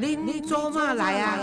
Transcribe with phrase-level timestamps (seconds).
[0.00, 1.36] 恁做嘛来啊？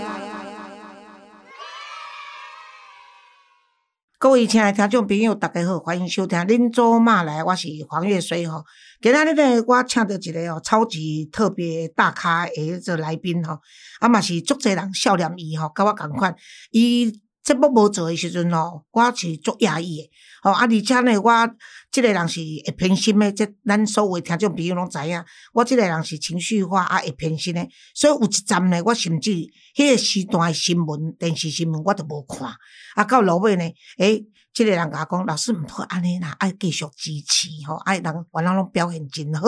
[4.18, 8.64] 各位亲爱的听众朋友，大家好，欢迎收听《恁做嘛来》，我是黄月水吼。
[9.02, 13.60] 今仔日呢，我请到一个哦超级特别大咖的一个来宾吼，
[14.00, 16.34] 啊嘛是足侪人笑念伊吼，甲我同款。
[16.72, 17.12] 伊
[17.46, 20.10] 节目无做诶时阵哦，我是足压抑诶。
[20.42, 21.56] 吼啊，而且呢，我
[21.92, 25.24] 即个人是会偏心诶，即咱所有听众朋友拢知影。
[25.54, 27.70] 我即个人是情绪化啊，会偏心诶。
[27.94, 29.30] 所以有一站呢，我甚至
[29.76, 32.52] 迄个时段的新闻、电视新闻我都无看。
[32.96, 33.64] 啊，到落尾呢，
[34.00, 39.48] 诶、即个人甲我讲，老师毋好安尼啦，爱继续支持吼，爱人原来拢表现真好。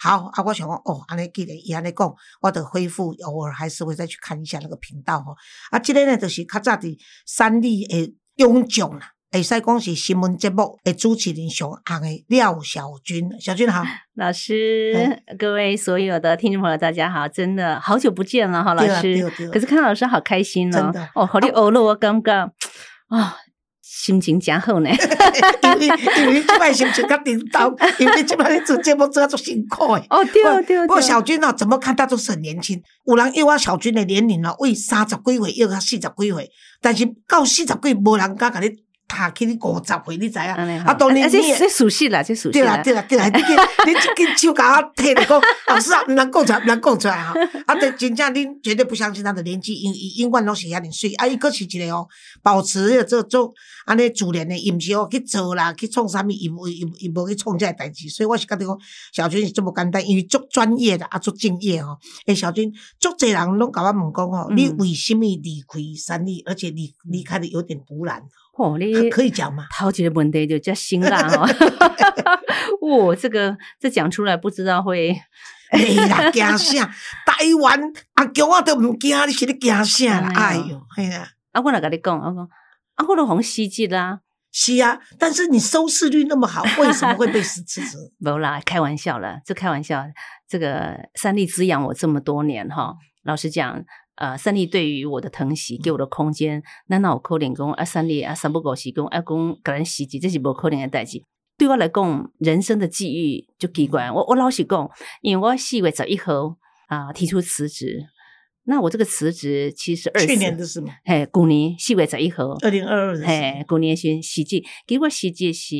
[0.00, 5.36] 好啊，我想讲哦，安尼既然伊安尼讲，我得恢复，偶尔还是会再去看一下那个频道吼。
[5.70, 9.12] 啊，即个呢，就是较早伫三立的永将啦。
[9.30, 13.84] 会使讲是新闻节目的主持人上红的廖小军，小军好，
[14.16, 17.28] 老师，各位所有的听众朋友，大家好！
[17.28, 19.30] 真的好久不见了哈，老师。
[19.52, 22.50] 可是看到老师好开心哦真的，哦，好你偶了，我刚刚
[23.08, 23.36] 啊，
[24.00, 24.88] 心情真好呢。
[25.62, 25.86] 因为
[26.20, 30.06] 因为即摆心情较沉重， 因为即摆咧做节目做啊足辛苦诶。
[30.08, 32.80] 哦，对对，对哦，不过小军哦，怎么看他都是很年轻。
[33.06, 38.70] 有人约我小军的年龄哦，为三十几岁约到四十几岁，但是到四十几，无人敢甲你
[39.08, 40.84] 踏起你五十岁，你知影？
[40.84, 42.82] 啊，当然你也这这属实啦，这属实对啦，啦。
[42.82, 47.34] 对啦，对啦，你 你你这根手甲我摕来讲， 老师啊，毋通讲出来，毋通讲出来哈。
[47.66, 51.12] 啊，对， 真正恁绝对不相信他的年纪，因伊永远拢是遐尼水。
[51.14, 52.06] 啊，伊佫是一个哦，
[52.42, 53.52] 保持迄个做做
[53.86, 58.10] 安尼自然的，伊毋是哦去做啦，去创啥物，伊无伊伊无去创这个代志。
[58.10, 58.78] 所以我是觉得讲，
[59.12, 61.96] 小军是这么简单，因为足专业的，啊，足敬业吼。
[62.26, 62.70] 诶，小军，
[63.00, 68.22] 足侪人拢甲我问讲吼，你嗯为什么离开三立，而且离离开的有点突然？
[68.58, 69.66] 哦，你可可以讲吗？
[69.70, 71.46] 头一个问题就叫辛辣哦。
[73.08, 75.16] 哇，这个这讲出来不知道会
[75.70, 76.86] 哎呀，惊啥？
[77.24, 77.80] 台湾
[78.14, 80.32] 阿强我都毋惊，你是咧惊啥啦？
[80.34, 82.48] 哎哎呦哟，嘿啦，啊，我来跟你讲，我讲
[82.94, 84.20] 啊，我都红西季啦，
[84.50, 87.80] 是啊，但是你收视率那么好，为什么会被辞职？
[88.18, 90.04] 没啦，开玩笑了，这开玩笑。
[90.48, 93.84] 这个三立滋养我这么多年哈，老实讲，
[94.18, 101.22] 呃，三立对于我的疼惜，给我的空间，那那我可能讲啊，三立啊，三不狗是讲啊，讲个人袭击，这是无可能的代志。
[101.56, 104.10] 对我来讲，人生的际遇就奇怪。
[104.10, 104.90] 我我老实讲，
[105.22, 106.56] 因为我四月十一号
[106.88, 108.06] 啊提出辞职，
[108.64, 110.92] 那我这个辞职其实二去年的是吗？
[111.04, 115.76] 嘿，去年四月十一号，二零二二的嘿，去年先实际，结果实际是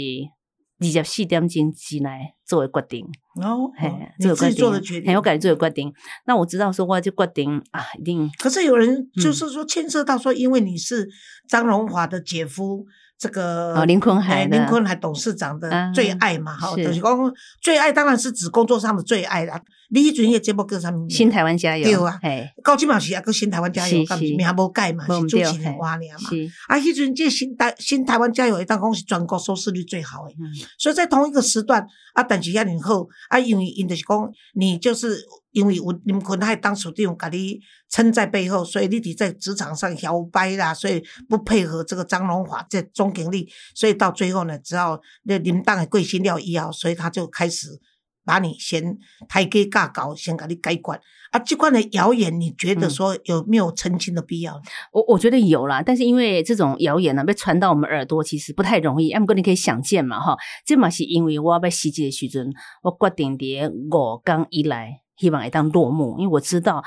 [0.81, 3.07] 二十四点钟之内作为决定。
[3.43, 5.21] 哦，嘿哦，你自己做的决定嘿我。
[5.23, 5.93] 感觉做的决定。
[6.27, 11.09] 那我知道说，我就决定啊，一定可是有人嗯就是说牵涉到说，因为你是
[11.49, 12.87] 张荣华的姐夫，
[13.19, 19.61] 这个哦林坤海哎林坤海董事长的嗯最爱嘛，哈，是就是讲最爱当然是指工作上的最爱啦。
[19.91, 21.09] 你迄阵迄个节目叫啥物？
[21.09, 22.19] 新台湾加油，对啊。
[22.23, 24.35] 嘿，高金嘛是啊，个新台湾加油，是是敢毋是？
[24.35, 26.29] 名无改嘛，是主持人话尔嘛。
[26.29, 30.35] 是，啊，迄阵即新台新台湾加油，当讲是全国收视率最好诶。
[30.39, 30.45] 嗯，
[30.79, 47.81] 所以在同一个时段啊，但是遐尼好啊，因为因就是讲你就是因为有林坤海当属长甲你撑在背后，所以你伫在职场上摇摆啦，所以不配合这个张荣华这总经理，所以到最后呢，只要那林当的贵心料医药，所以他就开始
[48.29, 51.01] 把你先抬给架高，先给你改管
[51.31, 51.39] 啊。
[51.39, 54.61] 这款的谣言，你觉得嗯说有没有澄清的必要？
[54.93, 59.11] 我我觉得有啦，但是因为这种谣言呢被传到我们耳朵，其实不太容易。
[59.13, 60.37] M 哥，你可以想见嘛，哈，
[60.67, 62.53] 这嘛是因为我要被袭击的时阵，
[62.83, 66.85] 我决定伫五天以来，希望会当落幕，因为我知道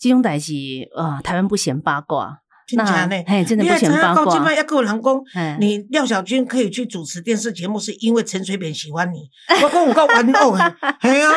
[0.00, 0.54] 这种代志，
[0.96, 3.16] 啊，台湾不嫌八卦，真假呢？
[3.26, 5.14] 嘿，真的不你也知影嫌八卦到今麦，要跟我人讲。
[5.34, 9.20] 嗯你廖小军可以去主持电视节目，是因为陈水扁喜欢你。
[9.62, 10.60] 我讲我够玩偶诶，
[11.00, 11.32] 系啊，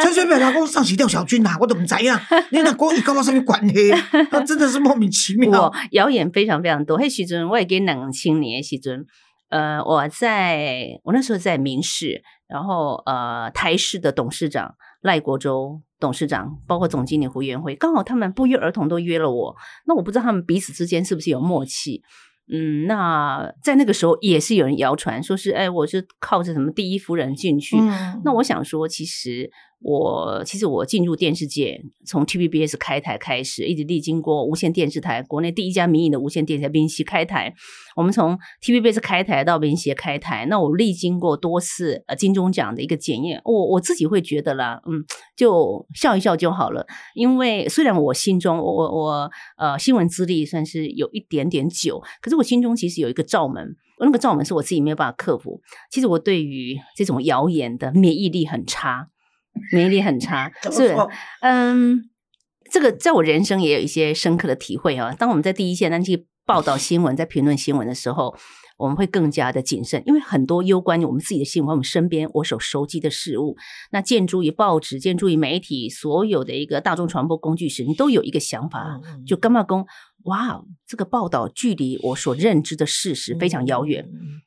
[0.00, 2.14] 陈水扁老公上是廖小军呐，我都唔知影。
[2.50, 3.90] 你那讲伊跟我什么关系？
[4.30, 5.74] 啊真的是莫名其妙我。
[5.90, 6.96] 谣言非常非常多。
[6.96, 9.04] 嘿，徐尊我也给两千年的时阵，
[9.50, 14.74] 呃，我在我那时候在民视，然后呃台视的董事长
[15.06, 19.56] 赖国洲董事长，包括总经理胡元辉，刚好他们不约而同都约了我。
[19.86, 22.02] 那我不知道他们彼此之间是不是有默契。
[22.52, 27.76] 嗯，那在那个时候也是有人谣传说是，哎，我是靠着什么第一夫人进去。
[27.78, 29.50] 嗯那我想说，其实
[29.80, 37.54] 我其实我进入电视界，从 TVBS 开台开始，一直历经过无线电视台，国内第一家民营的无线电视台民视开台。
[37.94, 45.04] 我们从 TVBS 开台到民协开台，那我历经过多次呃金钟奖的一个检验，我我自己会觉得啦，嗯，
[45.36, 46.86] 就笑一笑就好了。
[47.14, 53.76] 因为虽然我心中我我我呃新闻资历算是有一点点久，可是我心中其实有一个罩门。
[53.98, 55.58] 那个罩门是我自己没有办法克服。
[55.90, 59.08] 其实我对于这种谣言的免疫力很差，
[59.72, 60.50] 免疫力很差。
[60.70, 60.94] 是
[61.40, 62.10] 嗯，
[62.70, 65.14] 这个在我人生也有一些深刻的体会啊。
[65.18, 68.36] 当我们在第一线，当去报道新闻、在评论新闻的时候，
[68.78, 73.56] 我们会更加的谨慎，因为很多攸关于我们自己的新闻，我们身边我所熟悉的事物，
[73.90, 79.86] 那建筑于报纸、建筑于媒体，所有的一个大众传播工具时，你都有一个想法，就干嘛公。
[80.26, 84.04] 哇，这个报道距离我所认知的事实非常遥远，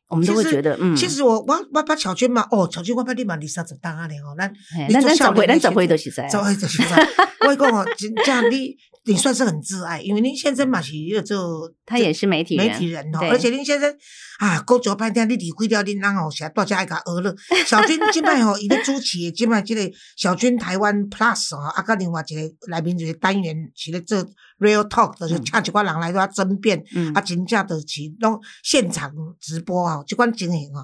[0.09, 4.45] 我们都会觉得，嗯，其实我我我把小娟嘛，哦，小娟我把你嘛二三十单啊，哦，那
[4.89, 7.07] 那那怎会那怎会都是在，怎会都是在，
[7.47, 7.85] 我讲哦，
[8.25, 13.95] 这样你你算是很自爱，因为您先生嘛是要做，他也是媒体媒体人哦，而且您先生
[14.39, 17.33] 啊，工作半天你离开掉，你人哦，现在大家爱个娱乐。
[17.65, 24.19] 小军今摆哦，伊咧主持的今摆这个小军台湾 Plus 哦，啊，甲另外一个内面一个单元是咧做
[24.59, 26.83] Real Talk，就是请一寡人来遐争辩，
[27.13, 27.85] 啊，真正就是
[28.19, 30.83] 拢现场直播吼，即款情形吼，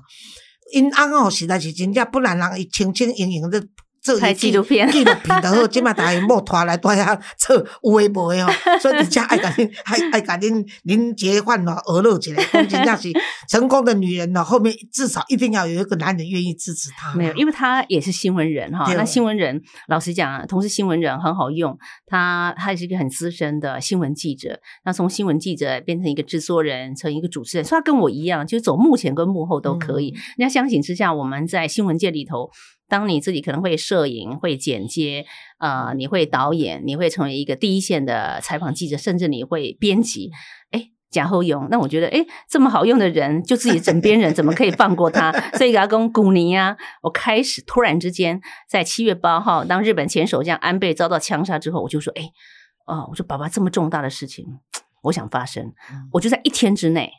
[0.71, 3.61] 因翁吼实在是真正不然人伊清清盈盈的。
[4.19, 13.11] 拍纪录片，纪录片就好，即马大家莫拖来拖遐做有诶无诶吼， 所以人家爱甲恁爱爱甲恁恁结婚咯，娱乐起来， 真正是
[13.49, 14.43] 成功的女人咯。
[14.43, 17.13] 后面至少一定要有一个男人愿意支持她。
[17.15, 18.91] 没有，因为她也是新闻人哈。
[18.93, 21.77] 那新闻人，老实讲，同时新闻人很好用。
[22.05, 24.59] 她她也是一个很资深的新闻记者。
[24.85, 30.13] 那从新闻记者变成一个制作人，成一个主持人，所以他跟我一样，就走幕前跟幕后都可以。
[30.37, 32.49] 人家相形之下，我们在新闻界里头。
[32.95, 35.25] 当你自己可能会摄影、会剪接，
[35.57, 40.31] 呃，你会导演，你会成为一个第一线的采访记者，甚至你会编辑。
[40.71, 45.29] 哎，贾后勇，那我觉得，哎，这么好用的人，就自己枕边人，怎么可以放过他？
[45.57, 48.39] 所以给，阿公古尼啊，我开始突然之间，
[48.69, 52.23] 在七月八号，当日本前首相安倍遭到枪杀之后，我就说，哎，
[52.87, 54.45] 哦，我说爸爸这么重大的事情，
[55.03, 55.73] 我想发生，
[56.13, 57.11] 我就在一天之内。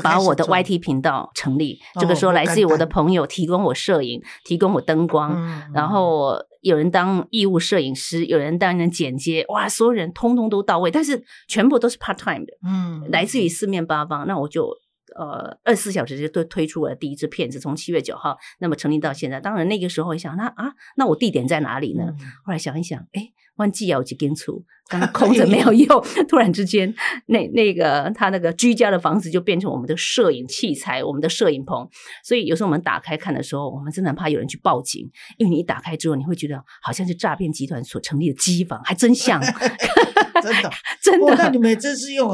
[0.00, 5.36] 把我的 YT 频道成立，这个时候来自于我的朋友提供我摄影，提供我灯光，
[5.74, 14.68] 然后有人当义务摄影师，有人当人剪接，哇，所有人通通都到位，但是全部都是 part time 的，嗯，来自于四面八方，那我就
[15.16, 22.14] 呃二十四小时就都推出了第一支片子，从七月九号那么成立到现在，当然那个时候想那啊，那我地点在哪里呢？
[22.44, 23.32] 后来想一想，哎。
[23.56, 26.02] 忘记要去跟出，刚刚 空着没有用。
[26.26, 26.92] 突然之间，
[27.26, 31.86] 那那个他那个居家的房子就变成我们的摄影器材，我们的摄影棚。
[32.24, 39.38] 所以有时候我们打开看的时候，我们真的怕有人去报警，因为你一打开之后，你会觉得好像是诈骗集团所成立的机房，还真像，
[40.42, 40.70] 真的
[41.02, 41.34] 真的。
[41.36, 42.30] 那你们真是用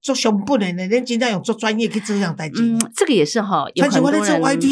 [0.00, 2.76] 做胸部的，人今天有做专业去这样代金。
[2.76, 4.20] 嗯，这个也是哈，有很多人。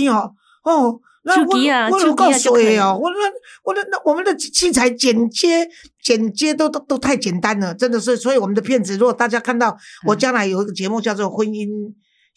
[0.08, 0.34] 哦
[0.64, 1.00] 哦。
[1.22, 2.98] 那我我有够水哦！
[2.98, 3.16] 我那
[3.62, 5.68] 我那那我们的器材剪接
[6.02, 8.16] 剪接都都都太简单了，真的是。
[8.16, 9.76] 所以我们的片子，如果大家看到
[10.06, 11.68] 我将来有一个节目叫做《婚姻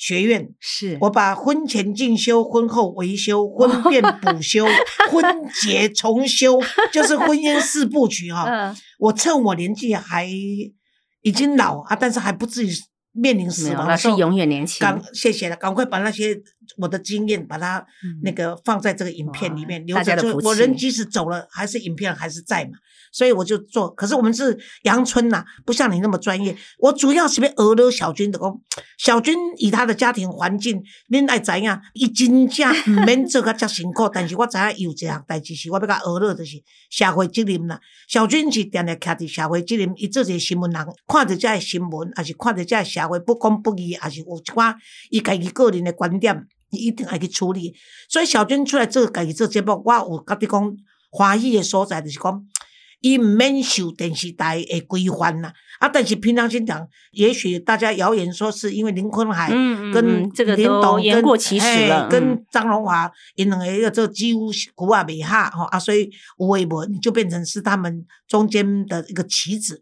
[0.06, 4.66] 学院》，是我把婚前进修、婚后维修、婚 变补修、
[5.10, 5.24] 婚
[5.62, 6.60] 结重修，
[6.92, 8.76] 就是婚姻四部曲哈。
[9.00, 10.28] 我趁我年纪还
[11.22, 12.72] 已经老啊，但是还不至于。
[13.16, 14.80] 面临死亡的时候，永远年轻。
[14.80, 16.36] 赶谢谢了，赶快把那些
[16.78, 17.86] 我的经验，把它
[18.24, 20.38] 那个放在这个影片里面留着。
[20.44, 22.72] 我人即使走了，还是影片还是在嘛。
[23.12, 26.58] 所以我就做，可是我们是阳春呐，不像你那么专业。
[26.80, 28.60] 我主要是被俄勒小军的工，
[28.98, 30.82] 小军以他的家庭环境，
[31.12, 36.58] 恁爱怎样，伊真正唔 免做个遮辛苦，但是我知影有一项代志是我要甲俄勒就是
[36.90, 37.80] 社会责任啦。
[38.08, 44.76] 小军是定定徛伫社会责任，伊做一个新闻人，看着遮个新闻，还是看着遮个社会不公不义，还是有一寡
[45.12, 47.74] 伊家己个人的观点，伊一定爱去处理。
[48.10, 50.78] 所以小军出来做家己做节目，我有甲你讲
[51.12, 52.44] 欢喜的所在就是讲。
[53.06, 55.90] 伊毋免受电视台的规范啦，啊！
[55.90, 59.50] 但是平常心讲，也许大家谣言说是因为林坤海
[59.94, 60.24] 跟
[60.56, 61.22] 林董跟
[62.10, 69.82] 跟张荣华，因两个个做几乎古啊未下吼啊，所以有微博就变成是他们中间的一个棋子。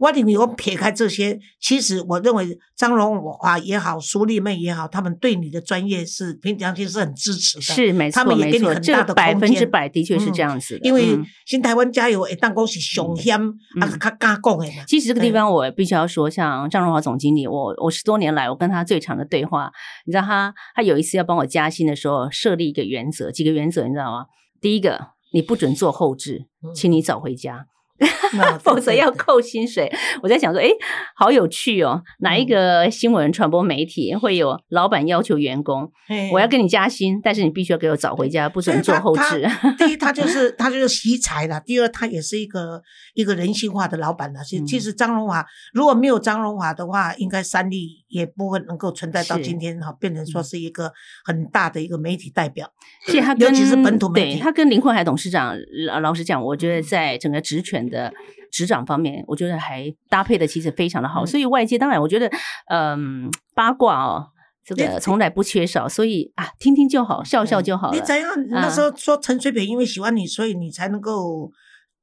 [0.00, 7.62] 我认为，我撇开这些，其实我认为张荣华也好，苏丽妹也好，他们对你的专业是平常心是很支持的。
[7.62, 10.78] 是没错，没错，这百分之百的确是这样子。
[10.82, 13.38] 因为新台湾加油，诶，当讲是雄险，
[13.78, 14.82] 啊，他敢讲诶。
[14.86, 19.70] 其实这个地方我必须要说，像张荣华总经理，我我十多年来我跟他最长的对话，
[20.06, 24.24] 你知道他他有一次要帮我加薪的时候，设立一个原则，几个原则你知道吗？
[24.62, 27.66] 第一个，你不准做后置，请你早回家。
[28.62, 29.90] 否则要扣薪水。
[30.22, 30.68] 我在想说，哎，
[31.14, 32.02] 好有趣哦！
[32.20, 35.90] 哪一个新闻传播媒体会有老板要求员工，
[36.32, 39.46] 我要跟你加薪，但是你必须要给我早回家，不准做后置。
[39.76, 42.80] 第一， 他就是他就是惜才了；第二，他也是一个
[43.14, 44.40] 一个人性化的老板了。
[44.44, 50.92] 其其实张荣华如果没有张荣华的话，应该三立也不会能够存在到今天哈，变成说是一个
[51.24, 52.70] 很大的一个媒体代表。
[53.06, 55.54] 其实他尤其是本土媒体，他跟林坤海董事长
[55.86, 57.89] 老老实讲，我觉得在整个职权。
[57.90, 58.10] 的
[58.50, 61.24] 执掌方面，我觉得还搭配的其实非常的好。
[61.24, 62.30] 嗯所以外界当然，我觉得
[62.70, 64.28] 嗯八卦哦，
[64.64, 65.88] 这个从来不缺少。
[65.88, 67.94] 所以啊，听听就好，笑笑就好了。
[67.94, 68.30] 你怎样？
[68.48, 71.50] 那时候说陈水扁因为喜欢你，所以你才能够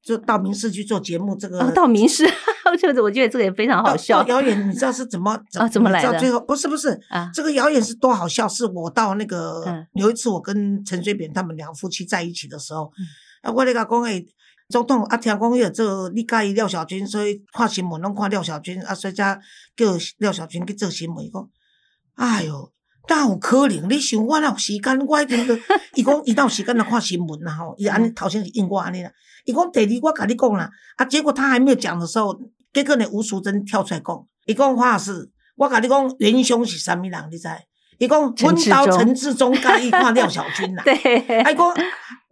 [0.03, 1.35] 就到民视去做节目。
[1.35, 2.25] 这个啊，到民视，
[2.79, 7.29] 就是我觉得这个也非常好笑到谣言，你知道是怎么啊 怎么来的最后不是不是啊。
[7.33, 14.25] 这个谣言是多好笑，是我到那个、嗯有一次我跟陈水扁他们两夫妻在一起的时候，嗯啊，我咧甲讲诶。
[14.69, 19.39] 总统啊，听讲迄个做你介意廖小军，所以看新闻拢看廖小军啊，所以才
[19.77, 19.85] 叫
[20.17, 21.25] 廖小军去做新闻。
[21.25, 21.49] 伊讲，
[22.15, 22.73] 哎哟，
[23.07, 23.89] 哪有可能？
[23.89, 24.99] 你想我哪有时间？
[25.07, 25.57] 我一定个，
[25.95, 27.73] 伊讲伊哪有时间来看新闻啦吼？
[27.77, 29.09] 伊安尼头先是应我安尼啦。
[29.45, 32.37] 伊讲第二，我甲你讲啦，啊，结果他还没有讲的时候，
[32.73, 37.13] 结果呢吴淑珍跳出来讲，伊讲黄老师，我甲你讲元凶是啥物人？
[37.31, 37.47] 你知？
[37.99, 40.83] 伊讲阮兜陈志忠介意看廖小军啦。
[40.85, 40.93] 对，
[41.41, 41.73] 啊，伊讲，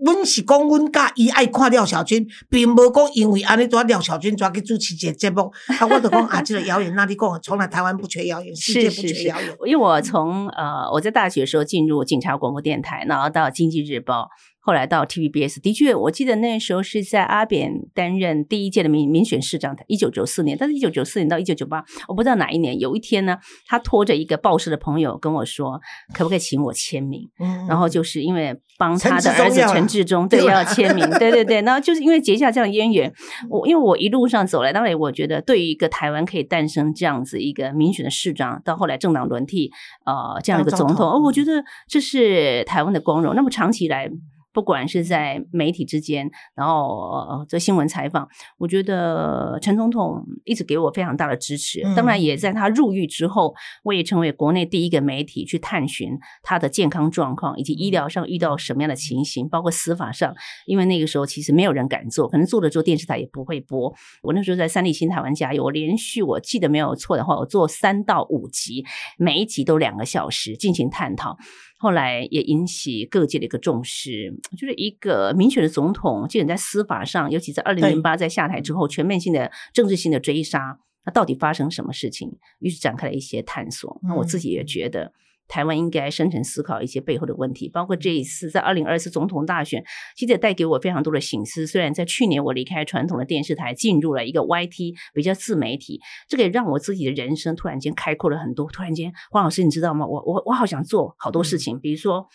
[0.05, 5.51] 阮是讲阮甲伊爱看廖小军，并无讲因为安尼抓廖小军抓去主持一个节目。
[5.79, 9.49] 啊，我就讲啊，这个谣言，那你讲的，从来台湾不缺谣言，世界不是是是缺谣言。
[9.65, 15.59] 因为我从呃我在大学的时候进入警察广播电台，然后到经济日报，后来到 TVBS。
[15.59, 20.55] 的确，我记得那时候是在阿扁担任第一届的民民选市长，一九九四年。
[20.59, 22.79] 但是，一九九四年到一九九八，我不知道哪一年。
[22.79, 25.79] 有一天呢，他拖着一个报社的朋友跟我说，
[26.13, 27.27] 可不可以请我签名？
[27.39, 33.13] 嗯然后就是因为帮他的儿子陈志忠对对要签名， 对对对，然后就是因为结下这样的渊源，
[33.49, 39.71] 我因为我一路上走来，当然我觉得对于一个台湾可以诞生这样子一个民选的市长，到后来政党轮替，
[40.05, 43.35] 呃，这样一个总总统，统哦，我觉得这是台湾的光荣。
[43.35, 44.09] 那么长期以来。
[44.55, 48.25] 不管是在媒体之间，然后呃这新闻采访，
[48.57, 51.81] 我觉得陈总统一直给我非常大的支持。
[51.83, 60.33] 嗯当然，也在他入狱之后，我也成为国内第一个媒体去探寻他的健康状况，以及医疗上遇到什么样的情形，包括司法上。
[60.65, 63.93] 因为那个时候其实没有人敢做，可能做了之后电视台也不会播。
[64.23, 68.85] 我那时候在三立新台湾加油，我连续我记得没有错的话，我做三到五集，
[69.17, 71.37] 每一集都两个小时进行探讨。
[71.77, 82.37] 后来也引起各界的一个重视，就是一个民选的总统，竟然在司法上，尤其在二零零八在下台之后，全面性的政治性的追杀，那到底发生什么事情？
[82.59, 83.99] 于是展开了一些探索。
[84.03, 85.13] 那我自己也觉得。
[85.47, 89.83] 台湾应该深层思考一些背后的问题，包括这一次在二零二四总统大选，
[90.15, 91.67] 其实也带给我非常多的醒思。
[91.67, 98.69] 虽然在去年我离开传统的电视台，进入了一个 YT 比较自媒体，这个也让我自己的人生突然间开阔了很多。
[98.71, 100.05] 突然间，黄老师，你知道吗？
[100.05, 102.27] 我我我好想做好多事情，比如说，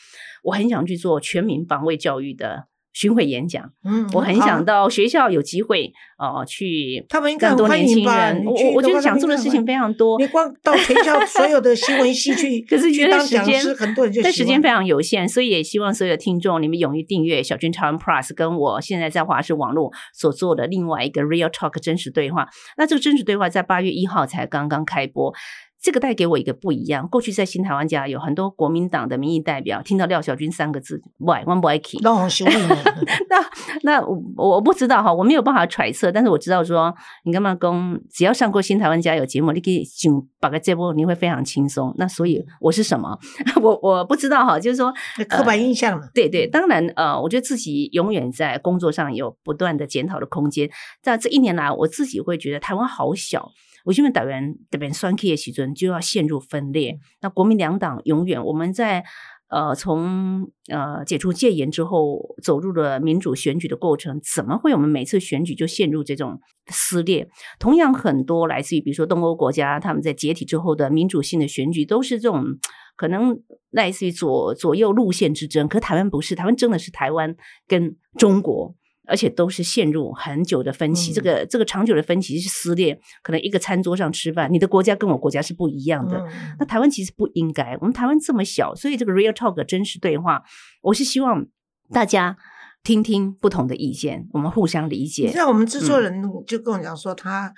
[0.42, 8.44] 我很想去做全民防卫教育的巡回演讲，嗯我很想到学校有机会呃去他们应该更多年轻人。
[8.44, 10.18] 我我我觉得想做的事情非常多。
[10.18, 22.48] 你光到全校 所有的新闻系去， 可是去觉得时间很多人就但时间非常有限，所以也希望所有的听众，你们勇于订阅小军超人 Plus，跟我现在在华视网络所做的另外一个 Real Talk 真实对话。
[22.76, 25.32] 那这个真实对话在八月一号才刚刚开播。
[25.82, 27.08] 这个带给我一个不一样。
[27.08, 32.76] 过去在新台湾家有很多国民党的民意代表听到廖小军三个字，不爱，我不爱 k 都很修理呢。
[33.28, 33.36] 那
[33.82, 36.94] 那我我不知道哈，我没有办法揣测，但是我知道说，
[37.24, 41.94] 你干嘛公，只要上过新台湾家有节目，你可以想把个这波，你会非常轻松。
[41.96, 43.18] 那所以我是什么？
[43.62, 44.92] 我我不知道哈，就是说
[45.28, 46.10] 刻板印象了。
[46.12, 50.68] 对对，当然呃，我觉得自己永远在工作上有不断的检讨的空间。
[51.02, 53.50] 在这一年来，我自己会觉得台湾好小。
[53.84, 59.04] 我因为党员这边酸 K 的时阵就要陷入分裂，那国民两党永远我们在
[59.48, 67.28] 呃从呃解除戒严之后走入了民主选举的过程，怎么会我们每次选举就陷入这种撕裂？
[67.58, 72.44] 同样很多来自于比如说东欧国家，他们在解体之后的民主性的选举都是这种
[72.96, 77.34] 可能类似于左左右路线之争，可台湾不是，台湾真的是台湾
[77.66, 78.74] 跟中国。
[79.10, 86.16] 而且都是陷入很久的分歧，嗯这个这个长久的分歧是撕裂，可能一个餐桌上吃饭，你的国家跟我国家是不一样的。
[86.18, 90.42] 嗯那台湾其实不应该，我们台湾这么小，所以这个 real talk 真实对话，
[90.82, 91.44] 我是希望
[91.92, 92.36] 大家
[92.84, 95.36] 听听不同的意见，我们互相理你解知。
[95.38, 97.52] 道我们制作人就跟我讲说，他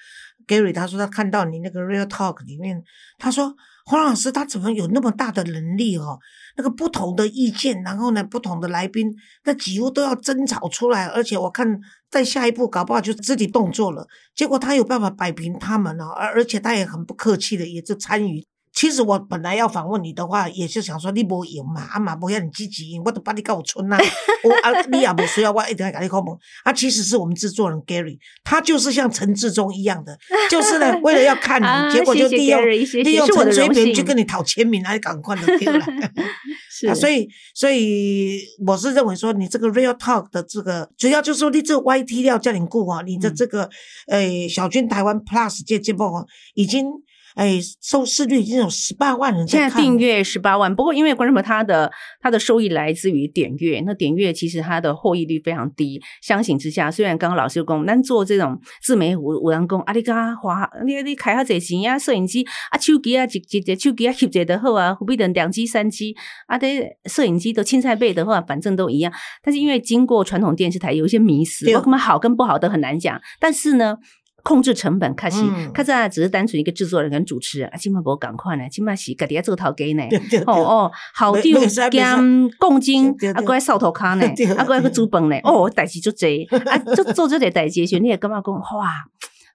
[0.47, 2.82] Gary 他说他看到你那个 Real Talk 里面，
[3.18, 3.54] 他说
[3.85, 6.19] 黄老师他怎么有那么大的能力哦？
[6.57, 9.12] 那个不同的意见，然后呢不同的来宾，
[9.45, 14.07] 那几乎都要争吵出来，而且我看在下一步搞不好就肢体动作了。
[14.35, 18.47] 结果他有办法摆平他们哦，而而且他也很不客气的，也就参与。
[18.75, 23.99] 其实我本来要访问你的话，也是想说你无赢嘛，啊嘛无遐尼积极，我都把你搞村啦、
[24.45, 26.37] 我 啊你也无需要我一定要跟你讲问。
[26.64, 30.17] 啊，其实是我们制作人 Gary，他就是像陈志忠一样的，
[30.50, 32.67] 就是呢为了要看你，啊结果就利用
[33.05, 35.85] 利用陈水扁去跟你讨签名，来赶快的丢了。
[36.71, 43.69] 是啊，所以所以我是认为说，你这个 Real Talk 的这个主要就是说，你这个 YT 料叫你顾啊，你的嗯这个
[44.07, 46.87] 呃小军台湾 Plus 这节目哦，已经
[47.35, 56.01] 哎收视率已经有十八万人现在订阅十八万，不过因为观众朋友他的他的收益来自于点阅，那点阅其实它的获益率非常低。
[56.21, 66.15] 相形之下，虽然刚刚老师讲，咱做这种自媒体有有人讲，啊，你刚花你你开下侪钱啊，摄影机啊，手机啊，一一个手机啊翕一个就好啊，何必等两机三机
[66.47, 66.59] 啊？
[66.59, 69.12] 这摄影机都青菜背的话，反正都一样。
[69.43, 73.21] 但是因为经过传统电视台有一些迷思，对我根本好跟不好都很难讲。
[73.41, 73.97] 但是呢。
[74.42, 80.02] 控制成本，开始嗯看在只是单纯一个制作人跟主持人，啊，今麦无赶快呢，今麦是家己要做头家呢，
[80.46, 89.04] 哦哦，好袂丢兼共金啊， 对搁爱扫头卡呢对，啊，过来去煮饭呢，哦，代志就济，啊， 就做这点代志的时候，你也干嘛讲哇？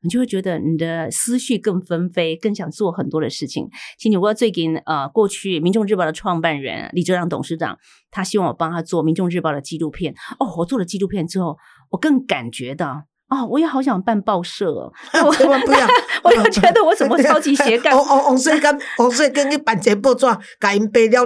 [0.04, 3.68] 你就会觉得你的思绪更纷飞，更想做很多的事情。
[3.98, 7.76] 其实我最近呃，过去《民众日报》的创办人李哲朗董事长，
[8.12, 10.14] 他希望我帮他做《民众日报》的纪录片。
[10.40, 11.58] 哦，我做了纪录片之后，
[11.90, 13.06] 我更感觉到。
[13.30, 14.92] 哦，我也好想办报社哦，
[15.26, 15.80] 我千万不要，
[16.24, 20.26] 我就觉得我怎么超级斜杠王王王世刚，王世刚去办一个报纸，
[20.60, 21.26] 甲因背了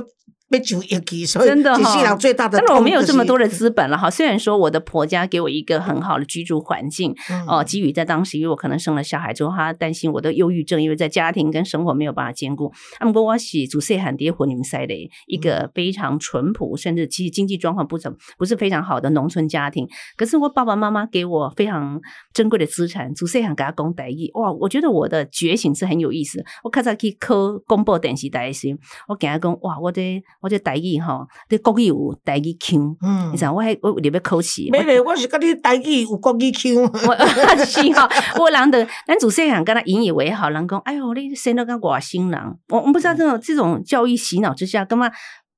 [1.46, 4.10] 真的哈这世人最大的但是我没有这么多的资，本了哈。
[4.10, 12.72] 虽然说我的婆家给我一个很好的居住环境，嗯哦，基于在当时，因为我可能生了小孩之后，他担心我的忧郁症，因为在家庭跟生活没有办法兼顾。
[13.00, 14.94] 那么我是主细喊爹活你们塞的
[15.28, 19.88] 一个非常淳朴，甚至其实经济状况不怎不是非常好的农村家庭。
[20.18, 22.00] 可是我爸爸妈妈给我非常
[22.34, 26.44] 珍贵的资产，主细喊给他讲台语，哇，我觉得我的觉醒是很有意思。
[26.64, 28.78] 我开始去考公布电视台的时候，
[29.10, 32.80] 我给他讲，哇，我这我这台语吼，你国语有台语腔。
[33.02, 33.32] 嗯。
[33.32, 37.16] 你知道我还我特别考试，没没嘞，我是跟你台语有国语腔， 我
[37.64, 45.10] 是哈，我人的咱主细汉跟他引以为豪，人讲，哎呦，你生了个外星人，我我们不知道这种这种教育洗脑之下，干嘛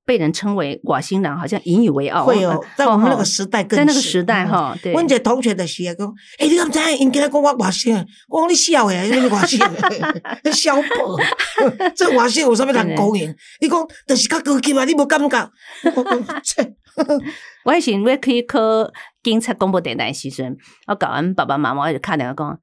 [0.05, 2.25] 被人称为寡新郎，好像引以为傲。
[2.25, 4.43] 会哦，在我们那个时时代更在那个时代。
[4.45, 6.97] 嗯哈，对，阮一个同学就是讲，诶、你敢知影？
[6.99, 9.59] 因今日讲我外省，我讲你笑诶，你外省，
[10.43, 11.19] 你笑破，
[11.95, 13.35] 这寡心有啥物人讲言？
[13.61, 15.51] 你讲就是较高级嘛，你无感觉？
[17.65, 18.59] 我以前我可以考
[19.23, 20.55] 警察广播电台的时阵，
[20.87, 22.59] 我教阮爸爸妈妈，我就打电话讲，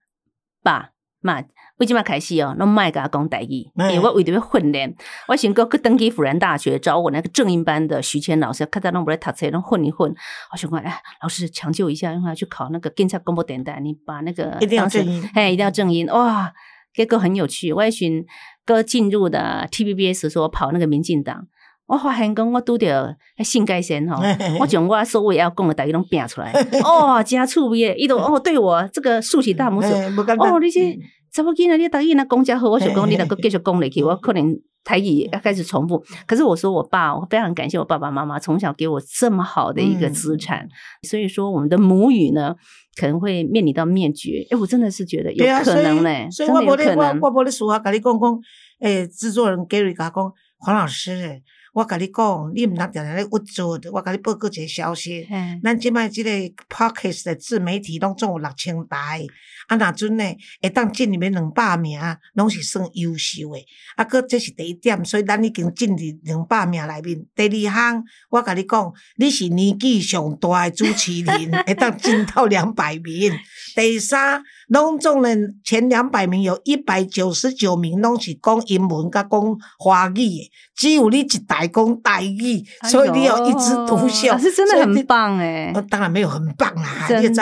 [0.62, 1.42] 爸妈。
[1.80, 4.94] 为即摆开始哦，拢卖甲我讲台语，因为我为着要训练，
[5.26, 10.14] 我先个去登记辅仁大学，找我那个正音班的徐谦老师，看他拢不来读册，拢混一混。
[10.52, 15.26] 我想讲，哎，老师抢救一下，让他去考那个警察广播电台，你把那个一定要正音。
[15.34, 16.52] 嘿，一定要正音，哇，
[16.94, 17.72] 结果很有趣。
[17.72, 18.24] 我一寻
[18.66, 21.46] 哥进入的 TVBS 说跑那个民进党，
[21.86, 24.22] 我发现讲我拄着性改先吼。
[24.60, 26.52] 我将我所有要讲的台语拢拼出来，
[26.84, 30.98] 哦，真趣味诶，伊都哦对我这个竖起大拇指，哦，你这
[31.32, 36.02] 查某囡仔，你答应那公家和，我想讲你能够继续讲落去，我可能台语要开始重复。
[36.26, 40.66] 可是我说我爸，我非常感谢我爸爸妈妈从小给我这么好的一个资产，
[41.08, 42.54] 所以说我们的母语呢
[42.96, 44.46] 可能会面临到灭绝。
[44.50, 47.20] 哎，我真的是觉得有可能嘞，真的有所以我无咧，我可能。
[47.20, 48.38] 我无咧私下甲你讲讲，
[48.80, 50.10] 诶，制作人 Gary 讲，
[50.58, 51.40] 黄老师，
[51.72, 55.26] 我甲你讲，你毋通常常咧屈做，我甲你报告一个消息。
[55.62, 56.30] 咱即摆即个
[56.68, 59.24] Podcast 的自媒体拢总有六千台，
[59.68, 60.24] 啊，若阵呢
[60.60, 62.00] 会当进入面两百名，
[62.34, 63.64] 拢是算优秀诶。
[63.96, 67.24] 啊，搁这是第一点，所以咱已经进入两百名内面。
[67.34, 73.32] 第二项，我甲你讲，你是年纪上大诶主持人， 会当进到两百名。
[73.76, 79.40] 第三，拢总人前两百名有一百九十九名拢是讲英文甲讲
[79.78, 84.28] 华语诶，只有你一台讲台语，所以你要一枝独秀。
[84.28, 87.40] 老师真的很棒哎呃，当然没有很棒啊， 你真知。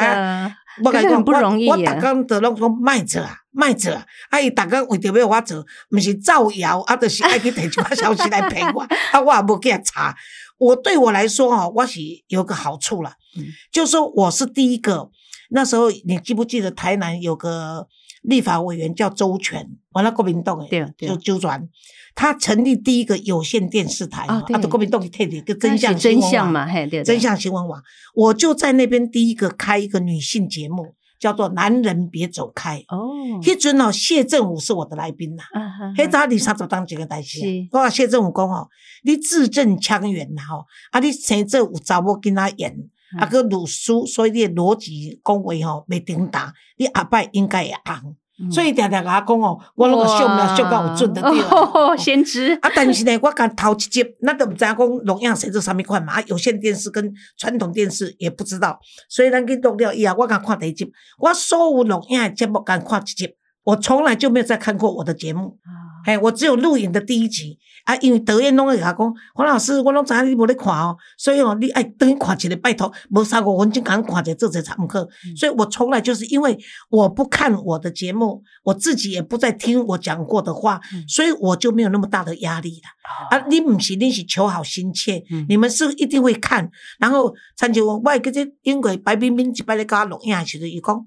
[0.82, 4.06] 我甲你讲，可是很不容易我逐工都拢讲卖做啊，卖做啊！
[4.30, 8.80] 啊，伊逐工为着要我做，毋是造谣，啊，就是爱去摕一寡消息来骗我，
[9.12, 10.16] 啊，我也无给他查。
[10.56, 15.10] 我对我来说哈，我是有个好处啦，嗯就是说我是第一个。
[15.48, 17.86] 那时候你记不记得台南有个
[18.22, 21.68] 立法委员叫周全，完了国民党诶，对对就周转，
[22.14, 27.82] 他成立第一个有线电视台，啊，哦对对国民党去退的个真相真相嘛，嘿，对，对真相新闻网，
[28.14, 32.78] 我就在那边第一个开一个女性节目，叫做《男人别走开》。
[32.88, 35.42] 哦，迄阵哦，谢振武是我的来宾呐。
[35.52, 38.68] 啊哈迄早二三十当一个代志啊是，我甲谢振武讲哦，
[39.04, 42.76] 你字正腔圆呐吼，啊你生做有查某囡仔演，
[43.18, 48.10] 啊嗯个律师，所以你的逻辑讲话吼袂顶当，你下摆应该会红。
[48.40, 56.12] 嗯所以常常甲我讲哦，我拢个秀苗秀到有准的对先知啊，但是呢，我甲头一集，那都毋知影讲录影是做啥物款嘛。
[56.12, 63.28] 啊，有线电视跟传统电视也不知道，所以咱去录了以后，我甲看第一集，我所有录影的节目甲看一集，
[63.64, 65.58] 我从来就没有再看过我的节目。
[66.04, 75.08] 啊嘿，我只有录影的第一集啊，因为导演拢会甲我讲，黄老师，我拢知影你无咧看哦，所以哦，你爱等于看一个，拜托，无三五分钟赶看一个做者参课。
[75.36, 76.58] 所以我从来就是因为
[76.90, 83.36] 我不看我的节目，我自己也不再听我讲过的话，所以我就没有那么大的压力了。
[83.36, 91.02] 啊，你唔是你是求好心切，你们是一定会看，然后参照我，我嗰只英国白冰冰一摆咧甲我录影时阵，伊讲。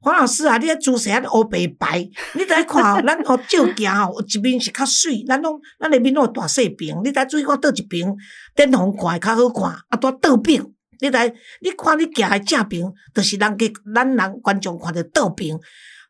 [0.00, 1.98] 黄老师啊，你迄姿势啊乌白白，
[2.34, 8.06] 你来看哦，咱吼照镜吼，有一面是较水，咱拢咱那面拢有大细屏，你来注意看倒一边，
[8.54, 10.64] 顶方看会较好看，啊多倒边，
[11.00, 11.26] 你来
[11.60, 15.58] 你看你行的正屏，就是人家咱人观众看着倒边。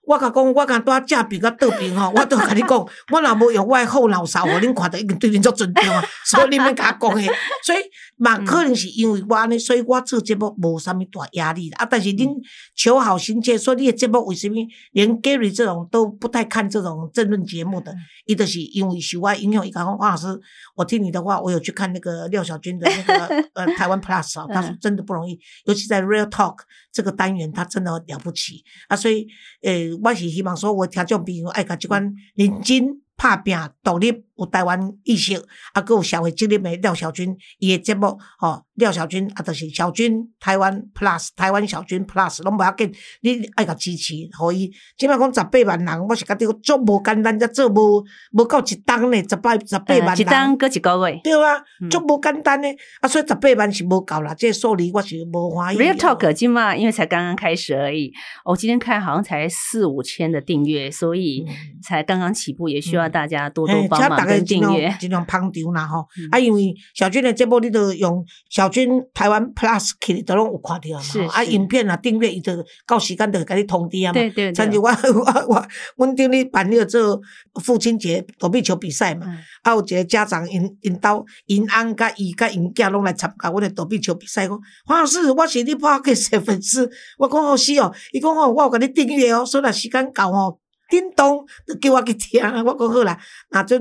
[0.05, 2.71] 我甲讲，我甲拄正屏甲倒屏吼， 我都甲你讲，
[3.11, 7.27] 我若无用我后脑勺， 互恁看着已经对恁足尊重啊，所以你免甲我讲诶。
[7.63, 7.79] 所以
[8.19, 11.87] 嘛，可能是因为我安尼，所以我做节目无啥物大压力啊。
[11.87, 12.29] 但是恁
[12.75, 14.57] 求好心切，说你的节目为什么
[14.93, 17.95] 连 Gary 这种都不太看这种争论节目的，
[18.27, 19.67] 伊就是因为受我影响。
[19.67, 20.27] 伊讲黄老师，
[20.75, 26.57] 我听你的话，我有去看那个廖小军的那个 呃台湾 Plus 啊，他说真的不容易，尤其在 Real Talk
[26.93, 28.97] 这个单元，他真的了不起啊。
[28.97, 29.27] 所以
[29.63, 29.79] 呃。
[30.01, 34.25] 我是希望说，我听众朋友爱甲即款认真拍拼独立。
[34.39, 35.35] 有台湾意识，
[35.73, 44.71] 啊，佮有社会责任的廖小军，伊的节目，吼，廖小军啊，就是小军台湾 Plus，台湾小军 Plus，拢无要紧，你爱甲支持，互伊。
[44.97, 50.21] 即摆讲十八万人，我是觉得足无简单，才做无无够一档呢，十八十八万人。
[50.21, 51.21] 一档搁一个月。
[51.23, 52.69] 对啊，足无简单呢，
[53.01, 55.81] 啊，所以十八万是无够啦，这数字我是无欢喜。
[55.81, 58.13] Real Talk 今嘛，因为才刚刚开始而已，
[58.45, 61.45] 我今天看好像才四五千的订阅，所以
[61.83, 64.29] 才刚刚起步，也需要大家多多帮忙。
[64.45, 72.53] 订阅尽量捧场啦吼，啊，因为小军的节目你都用小军台湾 Plus 去，都拢有看到嘛，啊，影片啊订阅伊就
[72.87, 74.15] 到时间就甲你通知啊嘛。
[74.15, 74.55] 对对。
[74.55, 77.21] 像就我我我，阮顶日办了做
[77.63, 79.27] 父亲节躲避球比赛嘛，
[79.63, 90.59] 啊，有一个家长因因兜因翁甲伊甲因囝拢来参加阮的躲避球比赛，讲黄老师，我是你拍给小粉丝，我讲好是哦，伊讲哦，我有甲你订阅哦，所以若时间到哦。
[90.91, 91.45] 叮咚，
[91.83, 93.19] 叫我去听，我讲好啦。
[93.51, 93.79] 若阵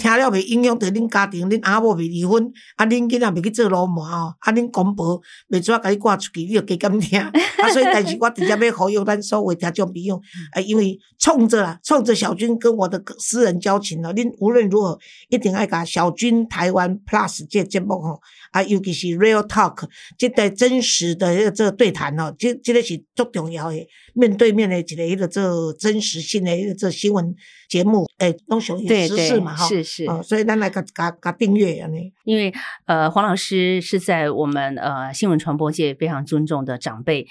[0.00, 7.20] 听了袂影响到恁家庭，恁阿某袂离婚，啊，恁囡仔袂去做老麻哦，啊，恁公婆袂怎啊，甲你挂出去，你著加减听。
[7.20, 7.30] 啊，
[7.72, 10.20] 所以但是我直接要呼吁咱所有听众朋友，
[10.52, 18.20] 啊，因为冲着啦，冲着小军跟我的私人交情咯，恁无论如何一定爱甲小军台湾 Plus 这节目吼。
[18.52, 19.84] 啊，尤其是 real talk，
[20.18, 27.32] 这个真实的这个对谈哦，这这个是足重要的，面对面的一个迄个这真实性的迄个这新闻
[27.70, 32.12] 节目，诶，拢属于时事嘛，哈，是是，所以咱来甲甲甲订阅安尼。
[32.24, 32.52] 因为
[32.84, 37.28] 呃，黄老师是在我们呃新闻传播界非常尊重的长辈。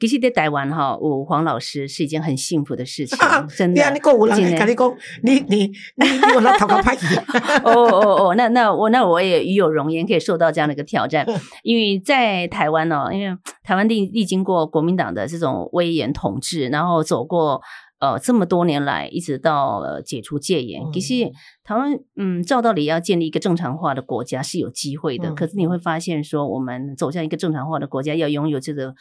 [0.00, 3.16] 其实，在台湾哈，我黄老师是一件很幸福的事情，
[3.56, 3.88] 真的。
[3.92, 6.96] 你讲有人跟你讲，你你你我来讨个拍
[7.62, 11.24] 哦哦哦，那那我那我也与有荣焉，可以受到这样的一个挑战。
[11.62, 17.62] 因为在台湾哦，因为台湾历历经过国民党的这种威严统治，然后走过
[18.02, 21.32] 呃这么多年来，一直到呃解除戒严，其实。
[21.64, 28.92] 台湾，嗯，照道理要建立一个正常化的国家是有机会的，可是你会发现说，我们走向一个正常化的国家，要拥有这个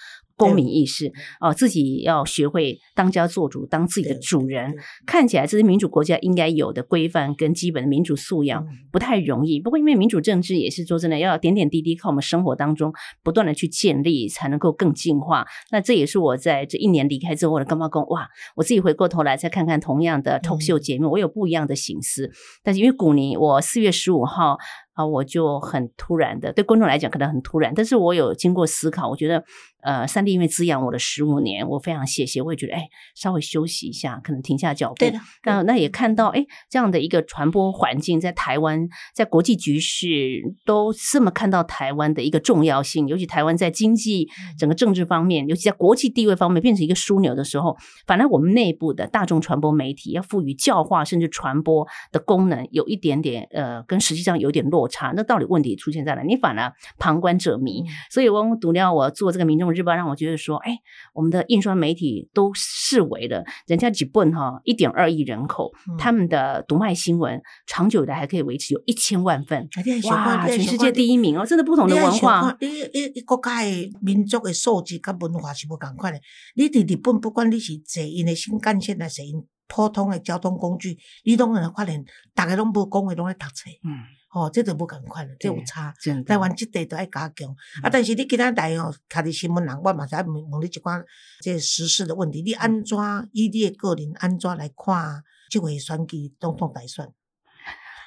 [0.48, 4.74] 公民意识哦，自己要学会当家做主，当自己的主人。
[5.06, 9.60] 看起来这是民主国家应该有的规范跟基本的民主素养，不太容易。
[9.60, 12.92] 不过，因为民主政治也是说真的，要点点滴滴靠我们生活当中
[13.24, 15.46] 不断的去建立，才能够更进化。
[15.72, 22.32] 那这也是我在这一年离开之后，我的干妈公哇，我自己回过头来再看看同样的脱秀节目，我有不一样的心思。
[22.64, 24.58] 但是因为古尼，我四月十五号。
[24.94, 29.42] 啊，我就很突然的，对观众来讲可能很突然，但是我有经过思考，我觉得，
[29.84, 34.96] 呃，三 D 因为滋养我的十五年，我非常谢谢，我也觉得，哎，稍微休息一下，可能停下脚步。
[34.96, 35.20] 对的。
[35.44, 54.92] 那那也看到，哎，这样的一个传播环境，在台湾，在国际局势都这么看到台湾的一个重要性，尤其台湾在经济、整个政治方面，尤其在国际地位方面变成一个枢纽的时候，反而我们内部的大众传播媒体要赋予教化甚至传播的功能，有一点点，呃，跟实际上有点落。
[54.92, 56.22] 差那到底问题出现在哪？
[56.22, 60.78] 你反而旁观者迷，所以我读了我做这个《民众日报》，让我觉得说，哎，
[61.14, 69.68] 我们的印刷媒体都视为了人家几本哈一点二亿人口，他们的读卖新闻长久的还可以维持有一千万份，
[70.10, 71.46] 哇，全世界第一名哦！
[71.46, 76.20] 真的不同的文化，你一一国家的民族的素质跟文化是不共款的。
[76.56, 82.04] 你伫日本，不管你是坐因的新干线还是因普通的交通工具，你都能发现，
[82.34, 83.70] 大家拢无讲话，拢在读册。
[83.84, 84.21] 嗯。
[84.34, 85.94] 哦，这都无共款了，这有差。
[86.26, 87.50] 台湾即地都爱加强。
[87.84, 91.04] 啊，但是你其他台哦，看伫新闻人，我嘛是爱问问你一寡
[91.42, 92.42] 这时事的问题。
[92.42, 92.98] 你安怎
[93.34, 97.08] 以你的个人安怎来看即回选举总统大选。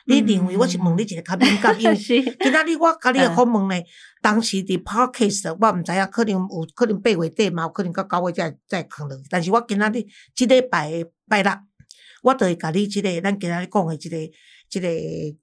[0.07, 3.85] 你认为我是问你一个较敏感，因为 是今仔日我甲你的访问呢，
[4.21, 9.25] 当时伫 Podcast 我毋知影，可能有可能八月底嘛，有可能到九月才再放落去。
[9.31, 11.53] 但是我今仔日即礼拜的拜六，
[12.23, 14.17] 我就会甲你即、个咱今仔日讲的即、个
[14.69, 14.89] 即、个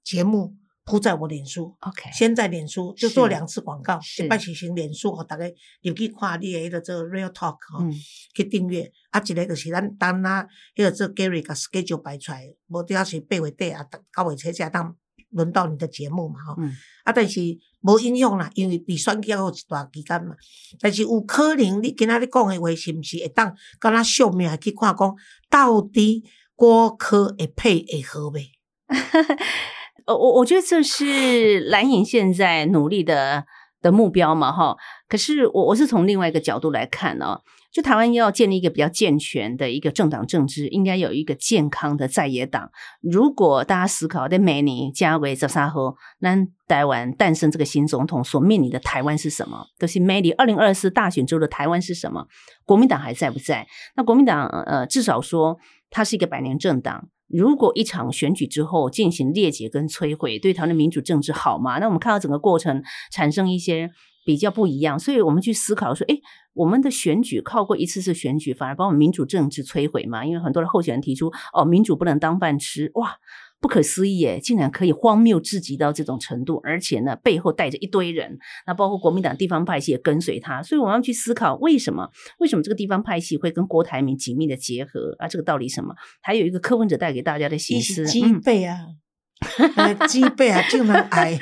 [0.04, 1.76] 节目铺在我脸书。
[1.80, 5.44] OK，先在脸书就做两次广告，是一摆是先脸书，互大家
[5.80, 7.92] 有去看你的迄个做 Real Talk 吼、嗯
[8.34, 8.90] 去订阅。
[9.10, 14.96] 啊，一个就是咱等啊，迄个做 Gary 甲 schedule 排出来，无只要是八月底啊，九月初才当
[15.30, 16.54] 轮到你的节目嘛吼。
[16.58, 16.72] 嗯
[17.04, 17.40] 啊，但是
[17.82, 20.34] 无影响啦，因为你选举还有一段期间嘛。
[20.80, 25.14] 但是有可能你今仔日讲的话，是毋是会当敢若小命去看讲，
[25.48, 26.24] 到底
[26.56, 28.48] 郭科会配会好袂？
[30.06, 33.44] 呃，我我觉得这是蓝营现在努力的
[33.80, 34.76] 的目标嘛，哈。
[35.08, 37.38] 可是我我是从另外一个角度来看呢、
[37.70, 42.70] 就台湾要建立一个比较健全的一个政党政治，应该有一个健康的在野党。
[43.00, 46.36] 如果大家思考在每年加为十三号，那
[46.66, 49.66] 台湾诞生这个新总统所面临的台湾是什么？
[49.78, 52.26] 就是每年二零二四大选之后的台湾是什么？
[52.64, 53.66] 国民党还在不在？
[53.96, 55.58] 那国民党呃，至少说
[55.90, 57.08] 它是一个百年政党。
[57.32, 61.78] 如果一场选举之后进行裂解跟摧毁，对他的民主政治好吗？
[61.78, 63.90] 那我们看到整个过程产生一些
[64.24, 66.16] 比较不一样，所以我们去思考说，哎，
[66.52, 70.24] 我们的选举靠过一次次选举，反而把我们民主政治摧毁嘛？
[70.26, 73.16] 因为很多的候选人提出，哦，民主不能当饭吃，哇！
[73.62, 82.10] 不可思议耶，竟然可以荒谬至极到这种程度，而且呢，背后带着一堆人，那包括国民党地方派系也跟随他，所以我们要去思考为什么？
[82.40, 85.28] 为什么这个地方派系会跟郭台铭紧密的结合啊？
[85.28, 85.94] 这个道理什么？
[86.20, 89.01] 还有一个柯文哲带给大家的伊形式，是鸡嗯，背啊，呃
[90.08, 91.38] 鸡背啊，就能爱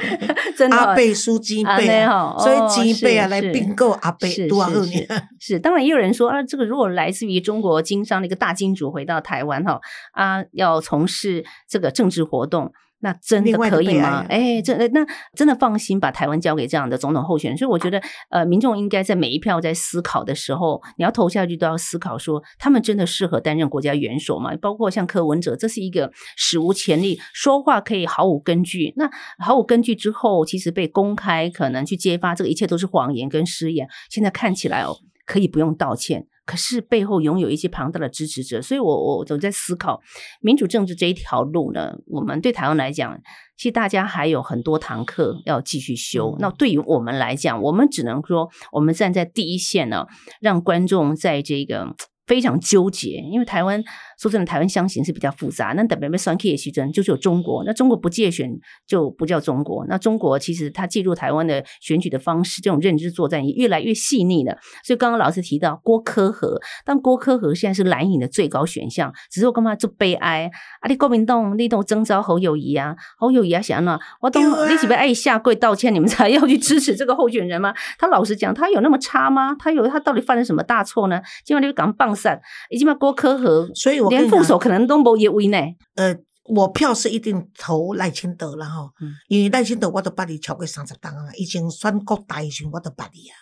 [0.56, 5.06] 真的阿贝输鸡啊背啊，所哦以鸡背啊来并购阿贝是多少是年？
[5.38, 9.80] 是，当然也有人说啊，这个如果来自于中国经商的一个大金主回到台湾哈
[10.12, 12.72] 啊，要从事这个政治活动。
[13.00, 14.24] 那真的可以吗？
[14.28, 24.54] 哎，这那真的放心把台湾交给这样的总统候选人，所以我觉得，呃，民众应该在每一票在思考的时候，你要投下去都要思考说，他们真的适合担任国家元首吗？
[24.60, 28.92] 包括像柯文哲，这是一个史无前例，说话可以毫无根据。
[28.96, 33.88] 那毫无根据之后，其实被公开可能去揭发，这个一切都是谎言跟失言。
[34.10, 40.00] 现在看起来哦，可以不用道歉，可是背后拥有一些庞大的支持者，所以我我总在思考
[40.40, 43.16] 民主政治这一条路呢，我们对台湾来讲，
[43.56, 46.32] 其实大家还有很多堂课要继续修。
[46.32, 50.06] 嗯那对于我们来讲，我们只能说，我们站在第一线呢，
[50.40, 51.94] 让观众在这个。
[52.30, 53.82] 非常纠结，因为台湾
[54.16, 55.72] 说真的，台湾相形是比较复杂。
[55.76, 58.48] 那等别被算 K 也虚真，就是有中国，那中国不借选
[58.86, 59.84] 就不叫中国。
[59.88, 64.56] 那中国其实它介入台湾的选举的方式，这种认知作战也越来越细腻了。
[64.84, 70.48] 所以刚刚老师提到郭科和，但郭科和现在是蓝营的最高选项，只是我干嘛做悲哀
[70.82, 70.86] 啊？
[70.88, 77.74] 你国民党你都征召侯友谊啊，侯友谊啊想呢，我懂啊你是不是爱下跪道歉，你们才要去支持这个候选人吗？
[77.98, 79.56] 他老实讲，他有那么差吗？
[79.58, 81.20] 他有他到底犯了什么大错呢？
[81.44, 85.56] 今晚你讲棒散，已经把郭科和所以我连副手可能都没也威呢。
[85.94, 93.34] 呃，我票是一定投赖清德啦吼，嗯因为赖清德我都捌你超过三十档啊，以前选国大的时我都捌你啊。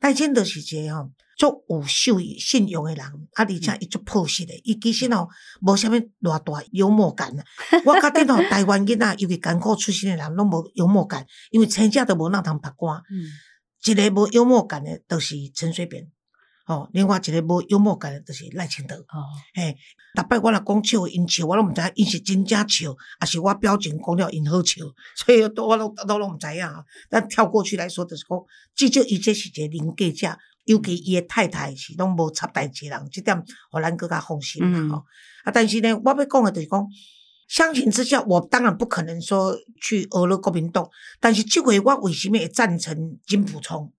[0.00, 5.28] 赖清德是一个吼足有秀信用的人，啊，而且伊足朴实的，伊其实吼
[5.62, 7.44] 无啥物偌大幽默感啊。
[7.84, 12.98] 我觉得吼 台湾囡仔尤其艰苦出身的人拢无幽默感，因为生者都无那通拍官。
[13.10, 13.28] 嗯
[13.86, 16.08] 一个无幽默感的，就是陈水扁。
[16.66, 18.96] 哦，另外一个无幽默感的，就是赖清德。
[18.96, 19.76] 哦，嘿，
[20.14, 24.82] 逐摆我若讲笑，因笑我拢毋知影，因是真正笑，还是我表情讲了因好笑，
[25.14, 26.82] 所以都我拢都拢毋知影啊。
[27.10, 28.38] 咱跳过去来说，就是讲，
[28.74, 33.36] 至少伊这是一个邻家者，尤其伊的太太是拢无插代志人，即点
[33.70, 35.04] 互咱更加放心啦嗯吼。
[35.44, 36.86] 啊，但是呢，我要讲的就是讲，
[37.46, 40.88] 相形之下，我当然不可能说去俄罗国民党，
[41.20, 43.92] 但是这回我为什么会赞成金溥聪？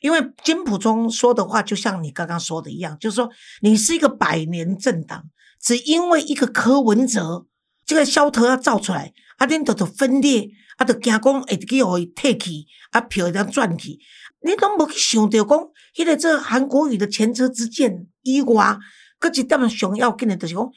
[0.00, 3.28] 因为金溥中说的话，就像你刚刚说的一样，就是说
[3.60, 5.24] 你是一个百年政党，
[5.60, 7.46] 只因为一个柯文哲
[7.86, 13.98] 这个消头要造出来，啊，恁就就分裂，啊，都惊讲会去互伊退去，啊，票会当转去，
[14.42, 15.58] 你拢无去想到讲，
[15.94, 18.76] 迄个这韩国瑜的前车之鉴以外，
[19.18, 20.70] 搁一点想要紧的，就是讲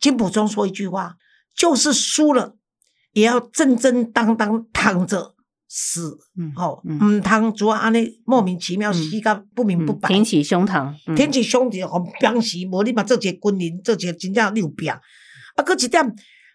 [0.00, 1.14] 金溥聪说一句话，
[1.54, 2.56] 就是输了
[3.12, 5.34] 也要正正当当躺着
[5.72, 6.18] 死。
[6.36, 14.90] 嗯吼，嗯毋通主要安尼莫名其妙嗯死甲不明不白，嗯挺起胸膛，挺起胸膛互表示，无你嘛做一个军人，做一个真正有病。
[14.90, 16.04] 啊，搁一点，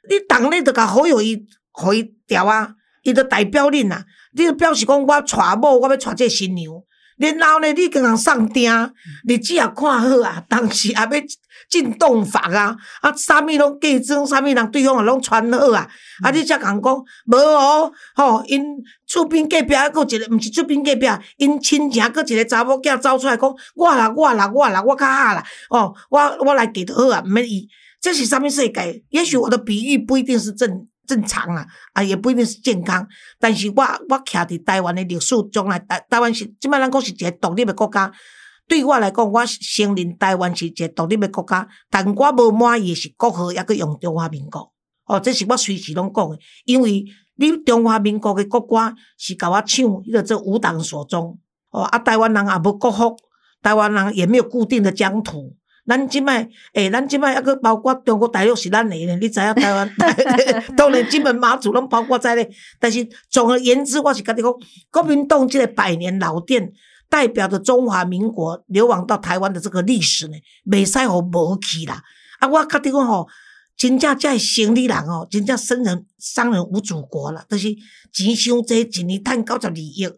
[0.09, 6.73] 你党内就甲好友伊，互伊调啊，伊就代表恁啊，你就表示讲我娶某，我要娶这个新娘，
[7.17, 8.71] 然后呢，你跟人送订，
[9.27, 11.09] 日子也看好啊，当时也要
[11.69, 15.87] 进洞房啊，啊，啥物拢嫁妆，啥物人对方也拢穿好啊，
[16.23, 18.61] 啊，你才讲讲无哦，吼，因
[19.07, 27.67] 厝边隔壁还佫一个，毋是厝边隔壁，因亲情佫一个查某囝走出来讲，我啦，我啦，我啦，我较好啦，哦，我我来嫁就好啊，毋免伊，
[28.01, 29.03] 这是啥物世界？
[29.09, 30.87] 也许我的比喻不一定是正。
[31.05, 33.07] 正常啊，啊也不一定是健康，
[33.39, 38.11] 但是我我徛伫台湾的历史中来，台湾是即摆咱讲是一个独立的国家。
[38.67, 44.71] 对我来讲，我承认台湾是一个独立的国家，但我无满意是国号抑阁用中华民国。
[45.05, 51.37] 哦，这是我随时拢讲的，因为你中华民国的国歌是甲我唱迄个做五党所宗。
[51.69, 53.15] 哦，啊台湾人也无国服，
[53.61, 55.55] 台湾人也没有固定的疆土。
[55.87, 59.89] 咱即摆，诶，咱即摆抑佫包括中国大陆是咱的呢，你知影台湾？
[60.75, 62.49] 当然，金门、马祖拢包括在内。
[62.79, 64.51] 但是，总而言之，我是甲你讲，
[64.89, 66.71] 国民党即个百年老店，
[67.07, 70.33] 代表着中华民国流亡到台湾的这个历史呢，
[70.65, 72.01] 袂使互无去啦。
[72.39, 73.27] 啊，我甲你讲吼，
[73.77, 77.67] 真正即个生理人哦，真正生人商人无祖国啦，就是
[78.11, 80.09] 钱伤济，一年趁九十二亿。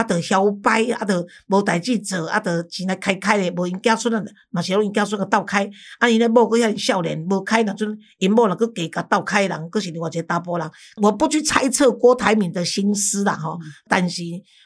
[0.00, 10.70] 啊，着嚣摆，啊，着无代志做，啊，着钱来开开咧，无因囝孙啊，嘛是拢因囝孙个斗开，啊，因咧某佫遐少年无开，若阵因某若佫加甲斗开人，佫是另外一个查甫人。
[11.02, 13.58] 我不去猜测郭台铭的心思啦，吼，
[13.88, 14.22] 但是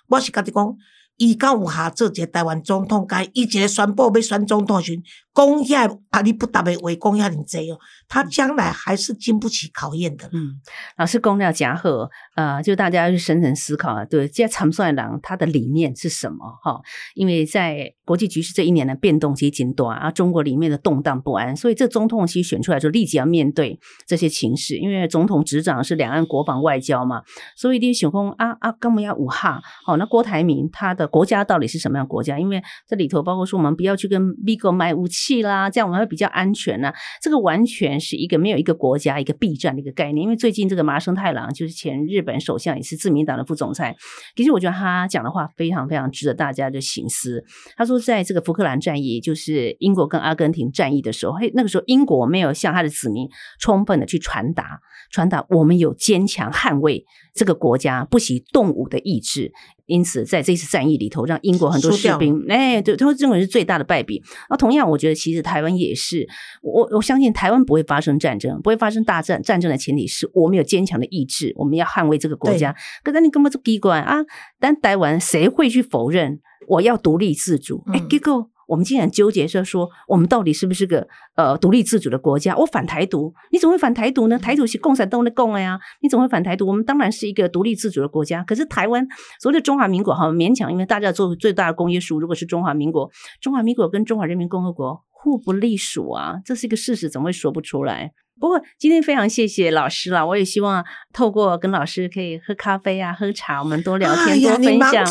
[0.09, 0.77] 我是甲你讲，
[1.17, 4.97] 伊敢有下做一个台湾总统，该伊一个宣布要选总统时，
[5.35, 10.29] 讲遐阿里不达的话，讲遐尼济哦，他将来还是经不起考验的。
[10.33, 10.61] 嗯，
[10.97, 16.39] 老师公料加贺，呃，就大家去深层思考啊，对，这长帅郎他的理念是什么？
[16.63, 16.81] 哈，
[17.15, 27.23] 因为在国际局势这一年的变动其实紧短啊，中国里面的动荡不安，所以这总统其实选出来就立即要面对这些情势，因为总统执掌是两岸国防外交嘛，
[27.57, 29.61] 所以一定想讲啊啊，干嘛要武哈？
[29.85, 32.39] 好，那郭台铭他的国家到底是什么样国家？
[32.39, 35.35] 因为这里头包括说我们不要去跟美国买武器。
[35.45, 36.93] 啦，这样我们会比较安全呢。
[37.21, 40.23] 这个完全是一个没有一个国家一个避战的一个概念。
[40.23, 43.95] 因为最近这个麻生太郎就是前日本首相，也是自民党的副总裁。
[44.37, 47.45] 其实我觉得他讲的话非常非常值得大家的醒思。
[47.77, 59.53] 他说，在这个福克兰战役，就是英国跟阿根廷战役的时候，嘿，那个时候英国没有向他的子民充分的去传达传达我们有坚强捍卫这个国家不惜动武的意志。
[59.87, 64.23] 因此，在这次战役里头，让英国很多士兵，哎，对，他认为是最大的败笔。
[64.49, 66.27] 那同样，我觉得其实台湾也是，
[66.63, 69.43] 我我相信台湾不会发生战争，不会发生大战。
[69.43, 72.75] 战争的前提是我们有坚强的意志，我们要捍卫这个国家。
[73.03, 74.19] 可是你根本就机关啊，
[74.59, 77.83] 但台湾谁会去否认我要独立自主？
[77.93, 78.54] 哎，结果。
[78.67, 82.57] 我们竟然纠结着说，我们到底是不是个呃独立自主的国家？
[82.57, 84.39] 我反台独，你怎么会反台独呢？
[84.39, 86.67] 台独是共产党的共呀，你怎么会反台独？
[86.67, 88.43] 我们当然是一个独立自主的国家。
[88.45, 89.07] 可是台湾
[89.41, 98.13] 所谓的中华民国，哈勉强，因为大家做最大的公约数，如果是中华民国，中华民国跟中华人民共和国互不隶属啊，这是一个事实，怎么会说不出来？
[98.41, 105.05] 不过今天非常谢谢老师了，我也希望透过跟老师可以喝咖啡啊、喝茶，我们多聊天、多分享。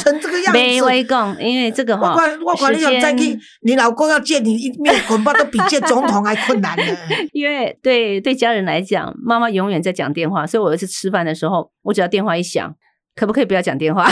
[0.51, 6.83] 没微共，因为这个哈，我管我管你想再去，你老公要见你一面，恐怕都比见总统还困难呢。
[7.31, 12.75] 因为对对家人来讲，妈妈永远在讲电话，所以我有一次吃饭的时候，我只要电话一响，
[13.15, 14.07] 可不可以不要讲电话？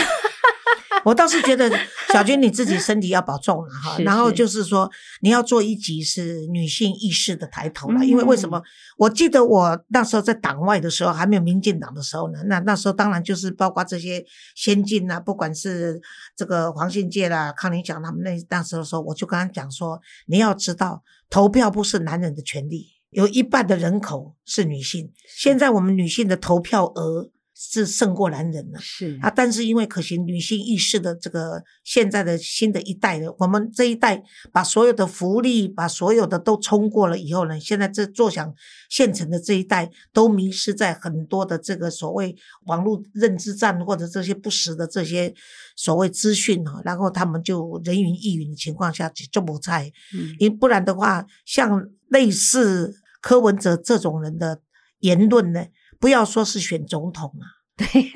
[1.05, 1.71] 我倒是觉得
[2.13, 4.89] 小军你自己身体要保重了哈，然后就是说
[5.21, 8.61] 你要做一集是女性意识的抬头了，因为为什么？
[8.97, 14.23] 我记得我那时候在党外的时候，还没有民进党的时候呢，那那时候当然就是包括这些
[14.55, 15.99] 先进啊，不管是
[16.35, 27.31] 这个黄信介啦、康宁讲他们那那时候说，我就跟他讲说，你要知道投票不是男人的权利，有一半的人口是女性，现在我们女性的投票额。
[27.63, 38.51] 是胜过男人了，是啊，但是因为可行女性意识的这个现在的新的一代的，我们这一代把所有的福利，把所有的都冲过了以后呢，现在这坐享
[38.89, 45.31] 现成的这一代都迷失在很多的这个所谓网络认知战或者这些不实的这些
[45.75, 49.91] 所谓资讯哈，然后他们就人云亦云的情况下就不在，
[50.39, 54.59] 因不然的话，像类似柯文哲这种人的
[55.01, 55.63] 言论呢。
[56.01, 57.45] 不要说是选总统啊，
[57.77, 58.11] 对，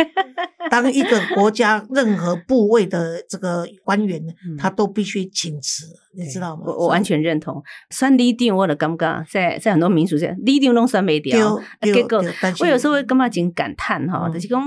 [0.72, 4.20] 当一个国家任何部位的这个官员，
[4.58, 5.86] 他都必须请辞，
[6.18, 6.64] 你知道吗？
[6.66, 7.62] 我我完全认同。
[7.92, 11.62] 算立定我的尴尬，在在很多民俗界，立定弄算没掉。
[11.82, 12.24] 结果
[12.60, 14.62] 我有时候会干嘛仅感叹哈，就是讲，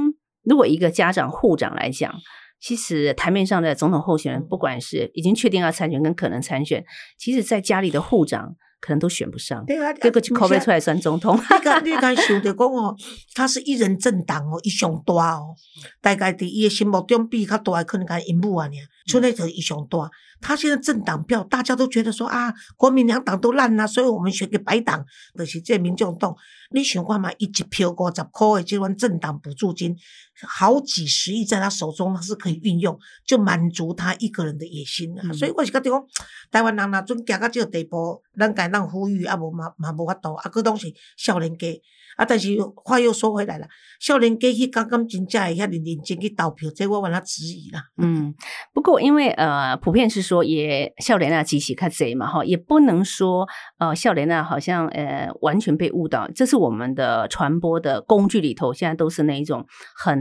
[0.45, 2.15] 如果一个家长护长来讲，
[2.61, 6.85] 其实台面上的总统候选人，不管是已经确定要参选跟可能参选，
[7.19, 8.55] 其实在家里的护长。
[8.81, 9.65] 可能都选不上。
[9.67, 11.37] 对啊，这个口碑出来选总统。
[11.37, 12.97] 你敢你敢想着讲哦，
[13.35, 15.55] 他是一人政党哦，伊上大哦，
[16.01, 18.73] 大概伫伊的心目中比较大的可能讲因母啊，尔，
[19.07, 20.11] 出来就伊上大。
[20.41, 25.05] 他现在政党票，大家都觉得说啊，国民两党都烂啦，所以我们选个白党，
[25.37, 26.35] 就是这民众党。
[26.71, 29.97] 你想看嘛，一票五十块的这款政党补助金，
[30.47, 35.33] 好几十亿在他手中，他是可以运用，就满足他一个人的野心啊。
[35.33, 36.07] 所以我是觉得讲，
[36.51, 41.67] 台湾人若准行到这个地步，咱该咱呼吁啊，无嘛嘛无法度，啊，佫拢是少年家。
[42.19, 42.25] 啊！
[42.29, 42.49] 但是
[42.85, 43.67] 话又说回来了，
[44.01, 47.81] 少年家去刚刚真正会遐认认真去投票，这我完他质疑啦。
[47.97, 48.35] 嗯，
[48.75, 53.47] 不过因为呃，普遍是说也少年啊，极其看贼嘛哈，也不能说
[53.79, 56.29] 呃，少年啊好像呃完全被误导。
[56.35, 59.65] 这是我们的传播的工具里头，现在都是那一种
[59.97, 60.19] 很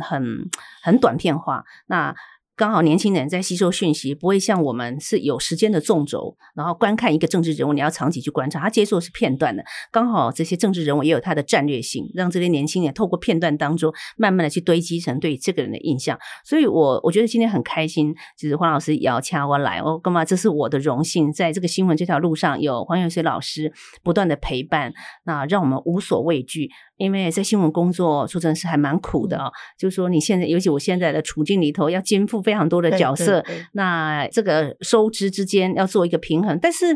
[0.00, 0.48] 很
[0.84, 1.64] 很短片化。
[1.88, 2.14] 那
[2.60, 9.64] 刚好年轻人在吸收讯息，不会像我们是有时间的纵轴，然后观看一个政治人物，你要长期去观察，他接受是片段的。
[9.90, 16.18] 刚好这些政治人物也有他的战略性，让这些年轻人透过片段当中，慢慢的去堆积成对这个人的印象。
[16.44, 20.22] 所以，我我觉得今天很开心，就是黄老师邀请我来，我干嘛？
[20.22, 24.92] 这是我的荣幸，在这个新闻这条路上，有黄永水老师不断的陪伴，
[25.24, 26.68] 那让我们无所畏惧。
[27.00, 29.50] 因为在新闻工作，说真的是还蛮苦的啊。
[29.78, 36.58] 就是说，你现在，尤其我现在的处境里头，要肩负非常多的角色，那这个收支之间要做一个平衡。
[36.60, 36.86] 但是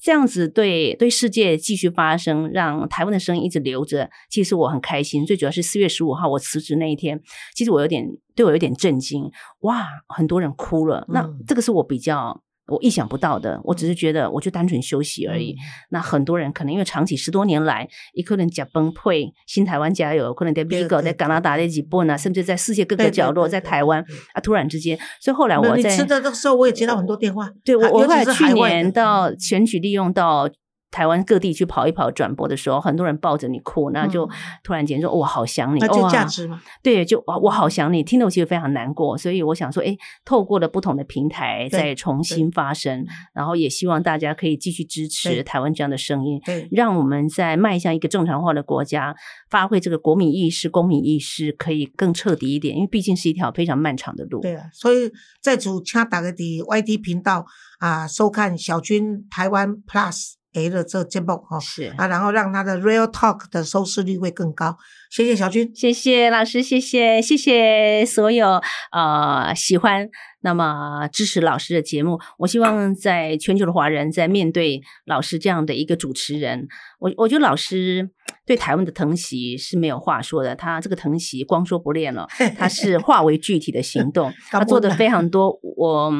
[0.00, 5.24] 这样子对对世界继续发生，让台湾的声音一直留着，其实我很开心。
[5.24, 7.20] 最主要是四月十五号我辞职那一天，
[7.54, 8.04] 其实我有点
[8.34, 11.06] 对我有点震惊，哇，很多人哭了。
[11.08, 12.42] 那这个是我比较。
[12.72, 15.54] 我意想不到的，我只是觉得，我就单纯休息而已。
[15.90, 24.02] 那很多人可能因为长期十多年来，一个人假崩溃，新台湾加油，可能在美国、在加拿大、在日本啊，甚至在世界各个角落，在台湾
[24.32, 27.50] 啊，突然之间，所以后来我在吃的那个时候，我也接到很多电话。
[27.64, 30.48] 对我，我来去年到选举利用到。
[30.92, 34.28] 台湾各地去跑一跑转播的时候，很多人抱着你哭，那就
[34.62, 36.62] 突然间说：“我好想你。”那就价值吗？
[36.82, 39.16] 对，就我好想你，听得我其实非常难过。
[39.16, 46.38] 所以我想说，哎，透过了不同的平台再重新发声，然后也希望大家可以继续支持台湾这样的声音，
[46.70, 49.16] 让我们在迈向一个正常化的国家，
[49.48, 52.76] 发挥这个国民意识、公民意识，可以更彻底一点。
[52.76, 54.42] 因为毕竟是一条非常漫长的路。
[54.42, 57.46] 对啊，所以在主请大家的 YT 频道
[57.78, 60.34] 啊，收看小军台湾 Plus。
[60.54, 64.76] A 的这节目哈是啊，然后让他的 Real Talk 的收视率会更高。
[65.10, 68.60] 谢谢小军，谢谢老师，谢谢谢谢所有
[68.92, 70.08] 呃喜欢
[70.42, 72.18] 那么支持老师的节目。
[72.38, 78.10] 我希望在全球的华人在面对老师这样的一个主持人，我我觉得老师
[78.46, 80.54] 对台湾的疼惜是没有话说的。
[80.54, 82.26] 他这个疼惜光说不练了，
[82.58, 85.58] 他是化为具体的行动， 他做的非常多。
[85.62, 86.12] 我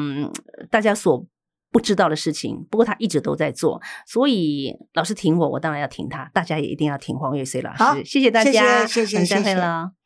[0.71, 1.25] 大家所。
[1.73, 6.29] 不知道的事情，不过他一直都在做，所以老师挺我，我当然要挺他。
[6.33, 8.05] 大家也一定要挺黄月穗老师。
[8.05, 10.02] 谢谢大家，谢谢，谢谢，再会了。